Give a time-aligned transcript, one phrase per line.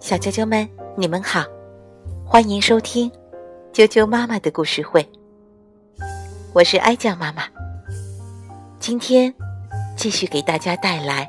[0.00, 1.44] 小啾啾们，你们好，
[2.24, 3.10] 欢迎收听
[3.72, 5.08] 啾啾妈妈的故事会。
[6.52, 7.44] 我是哀酱妈妈，
[8.78, 9.32] 今天
[9.96, 11.24] 继续给大家带来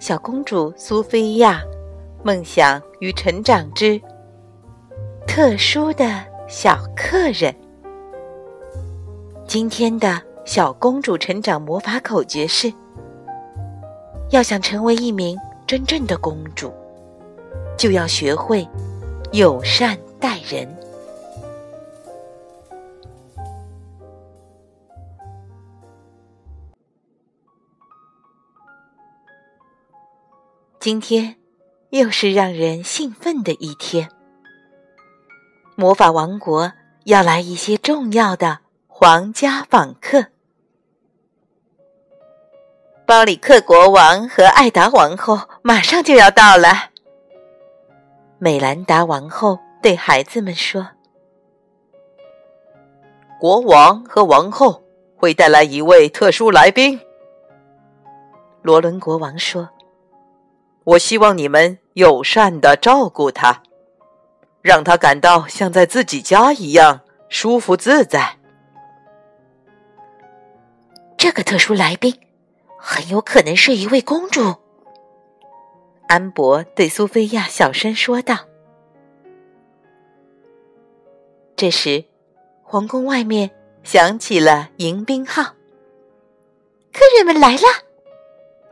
[0.04, 1.62] 《小公主苏菲亚
[2.22, 3.98] 梦想与成长之
[5.26, 7.50] 特殊的小客人》。
[9.46, 12.70] 今天的小公主成长魔法口诀是：
[14.30, 16.72] 要想成为一名真正的公主。
[17.76, 18.66] 就要学会
[19.32, 20.66] 友善待人。
[30.80, 31.36] 今天
[31.90, 34.08] 又是让人兴奋的一天，
[35.74, 36.72] 魔法王国
[37.04, 40.35] 要来一些重要的皇家访客。
[43.06, 46.90] 包里克国王和艾达王后马上就要到了。
[48.38, 50.88] 美兰达王后对孩子们说
[53.38, 54.82] ：“国王和王后
[55.16, 57.00] 会带来一位特殊来宾。”
[58.62, 59.70] 罗伦国王说
[60.82, 63.62] ：“我希望你们友善的照顾他，
[64.62, 68.38] 让他感到像在自己家一样舒服自在。”
[71.16, 72.18] 这个特殊来宾
[72.78, 74.54] 很有可能是一位公主。
[76.08, 78.36] 安博对苏菲亚小声说道。
[81.56, 82.04] 这时，
[82.62, 83.50] 皇宫外面
[83.82, 85.42] 响起了迎宾号，
[86.92, 87.62] 客人们来了！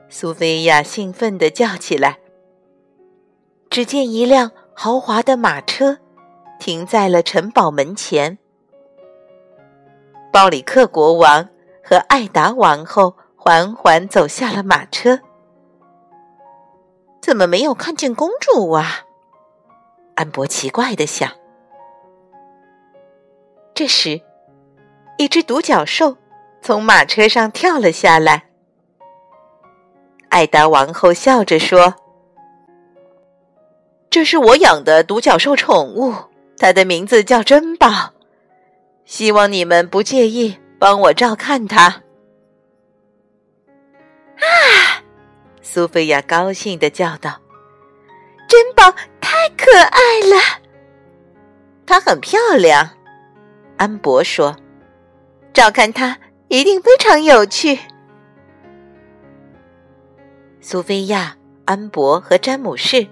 [0.08, 2.18] 苏菲亚兴奋地叫起来。
[3.70, 5.98] 只见一辆豪华的马车
[6.60, 8.38] 停在了城堡门前，
[10.30, 11.48] 鲍里克国王
[11.82, 15.20] 和艾达王后缓缓走下了马车。
[17.20, 19.04] 怎么没有看见公主啊？
[20.14, 21.30] 安博奇怪的想。
[23.74, 24.22] 这时，
[25.18, 26.16] 一只独角兽
[26.62, 28.44] 从马车上跳了下来。
[30.30, 31.96] 艾达王后笑着说
[34.08, 36.14] ：“这是我养的独角兽宠物，
[36.56, 38.14] 它的名字叫珍宝。
[39.04, 42.00] 希望你们不介意帮我照看它。”
[44.38, 45.02] 啊！
[45.62, 47.40] 苏菲亚高兴的叫道
[48.48, 48.90] ：“珍宝
[49.20, 50.36] 太可爱了，
[51.86, 52.90] 它很漂亮。”
[53.76, 54.56] 安博说
[55.52, 56.18] ：“照看它
[56.48, 57.78] 一定非常有趣。”
[60.60, 63.06] 苏菲亚、安博和詹姆士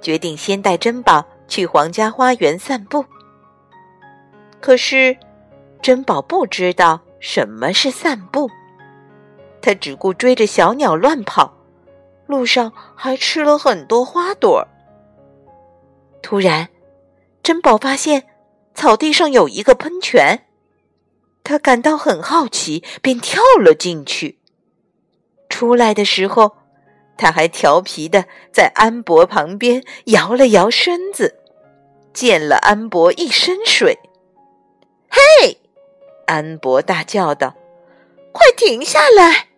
[0.00, 3.04] 决定先带珍宝去皇家花园散步。
[4.60, 5.16] 可是，
[5.80, 8.50] 珍宝不知道什么是散步，
[9.60, 11.54] 他只顾追着小鸟乱跑。
[12.26, 14.68] 路上还吃了很多花朵。
[16.22, 16.68] 突然，
[17.42, 18.26] 珍宝发现
[18.74, 20.46] 草地上有一个喷泉，
[21.42, 24.38] 他感到很好奇，便跳了进去。
[25.48, 26.56] 出来的时候，
[27.16, 31.40] 他还调皮的在安博旁边摇了摇身子，
[32.12, 33.98] 溅了安博一身水。
[35.08, 35.56] “嘿！”
[36.28, 37.54] 安博大叫道
[38.38, 39.48] ，“快停下来！”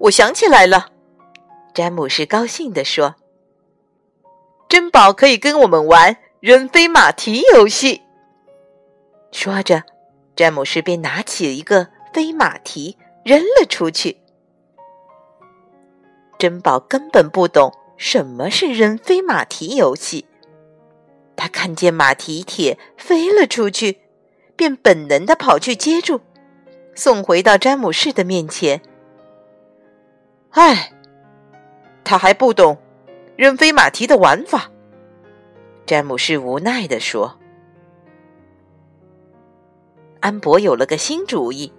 [0.00, 0.90] 我想起来了，
[1.74, 3.16] 詹姆士高兴地说
[4.66, 8.00] ：“珍宝可以跟我们玩扔飞马蹄游戏。”
[9.30, 9.84] 说着，
[10.34, 14.16] 詹姆士便拿起一个飞马蹄扔了出去。
[16.38, 20.24] 珍宝根本不懂什么是扔飞马蹄游戏，
[21.36, 24.00] 他看见马蹄铁飞了出去，
[24.56, 26.22] 便本能的跑去接住，
[27.00, 28.82] 送回到詹姆士的面前。
[30.50, 30.92] 唉，
[32.04, 32.76] 他还不懂
[33.36, 34.70] 扔飞马蹄的玩法。
[35.86, 37.38] 詹姆士无奈地说
[40.20, 41.72] ：“安博有了个新主意，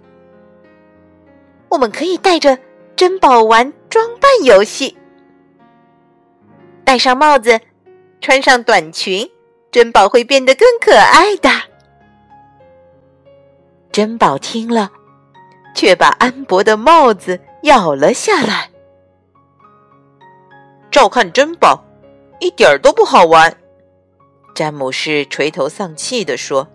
[1.68, 2.58] 我们可以带着
[2.96, 4.98] 珍宝玩装扮游戏。
[6.84, 7.60] 戴上帽子，
[8.20, 9.30] 穿上短裙，
[9.70, 11.48] 珍宝会变得更可爱的。”
[13.92, 14.90] 珍宝听了，
[15.74, 17.40] 却把安博的帽子。
[17.62, 18.70] 咬了下来。
[20.90, 21.84] 照看珍宝，
[22.40, 23.56] 一点儿都不好玩。
[24.52, 26.66] 詹姆士垂头丧气地说：“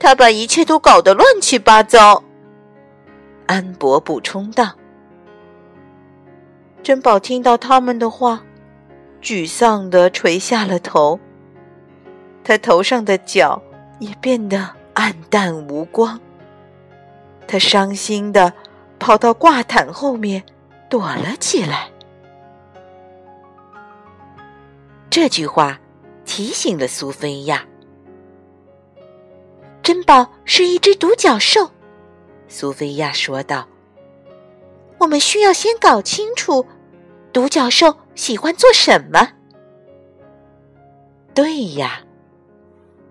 [0.00, 2.24] 他把一切都搞得乱七八糟。”
[3.46, 4.72] 安博补充道。
[6.82, 8.42] 珍宝听到他们的话，
[9.20, 11.20] 沮丧地垂下了头。
[12.42, 13.62] 他头上的角
[13.98, 16.18] 也变得暗淡无光。
[17.46, 18.52] 他伤心的。
[18.96, 20.42] 跑到挂毯后面
[20.88, 21.90] 躲了起来。
[25.10, 25.78] 这句话
[26.24, 27.66] 提醒了苏菲亚。
[29.82, 31.70] 珍宝是一只独角兽，
[32.48, 33.68] 苏菲亚说道。
[34.98, 36.64] 我们需要先搞清楚，
[37.30, 39.32] 独角兽喜欢做什么。
[41.34, 42.00] 对呀，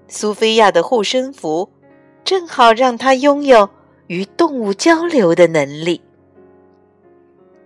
[0.07, 1.71] 苏菲亚的护身符
[2.23, 3.69] 正好让她拥有
[4.07, 6.01] 与动物交流的能力。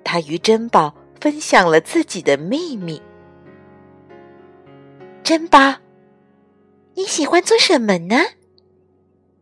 [0.04, 3.02] 他与珍宝分享了自己的秘密。
[5.24, 5.76] 珍宝，
[6.94, 8.16] 你喜欢做什么呢？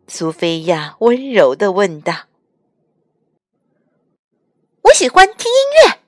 [0.07, 2.25] 苏菲亚温柔的问道
[4.83, 5.99] ：“我喜欢听音乐。”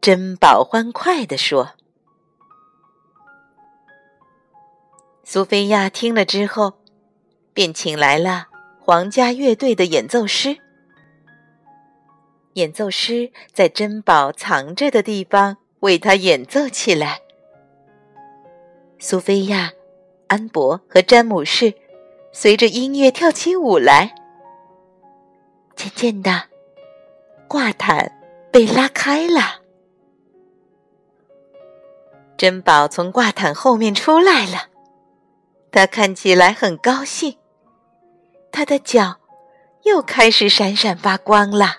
[0.00, 1.72] 珍宝欢快的说。
[5.22, 6.74] 苏菲亚听了之后，
[7.54, 8.48] 便请来了
[8.86, 10.58] 皇家乐队的演奏师。
[12.52, 17.22] 演奏师在珍宝藏着的地方为他演奏起来。
[18.98, 19.72] 苏菲亚、
[20.26, 21.72] 安博和詹姆士。
[22.30, 24.12] 随着音乐跳起舞来，
[25.76, 26.48] 渐渐的，
[27.46, 28.10] 挂毯
[28.50, 29.62] 被拉开了。
[32.36, 34.68] 珍宝从挂毯后面出来了，
[35.70, 37.36] 他看起来很高兴，
[38.54, 39.16] 他的脚
[39.82, 41.78] 又开始闪闪发光了。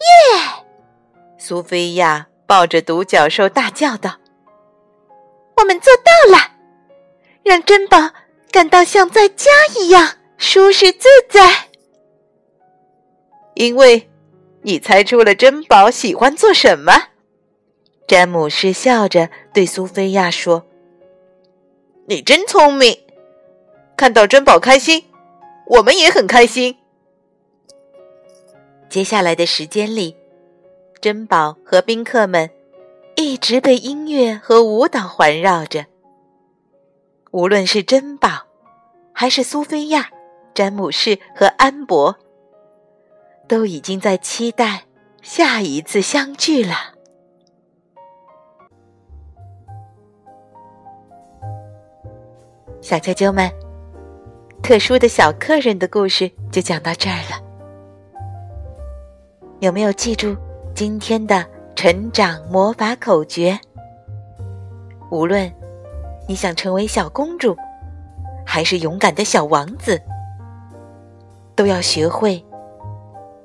[0.00, 0.64] 耶！
[1.36, 4.16] 苏菲亚抱着独角兽大叫道
[5.58, 6.52] ：“我们做到了！”
[7.44, 7.98] 让珍宝
[8.50, 11.68] 感到像在家一样舒适自在，
[13.52, 14.08] 因为
[14.62, 16.92] 你猜出了珍宝喜欢做什么。
[18.06, 20.66] 詹姆士笑着对苏菲亚说
[22.08, 22.98] ：“你真聪明，
[23.98, 25.04] 看到珍宝开心，
[25.66, 26.76] 我们也很开心。”
[28.88, 30.16] 接下来的时间里，
[31.00, 32.48] 珍宝和宾客们
[33.16, 35.84] 一直被音乐和舞蹈环绕着。
[37.32, 38.46] 无论是珍宝，
[39.12, 40.08] 还是苏菲亚、
[40.54, 42.16] 詹姆士和安博，
[43.48, 44.84] 都已经在期待
[45.22, 46.94] 下一次相聚了。
[52.80, 53.52] 小啾啾们，
[54.62, 57.42] 特殊的小客人的故事就讲到这儿了。
[59.60, 60.36] 有没有记住
[60.74, 61.44] 今天的
[61.74, 63.58] 成长魔法口诀？
[65.10, 65.52] 无论。
[66.30, 67.56] 你想成为小公主，
[68.44, 69.98] 还是勇敢的小王子，
[71.56, 72.44] 都要学会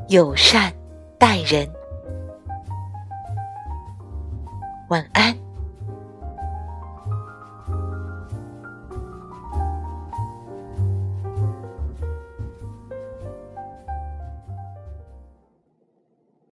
[0.09, 0.69] 友善
[1.17, 1.65] 待人。
[4.89, 5.42] 晚安。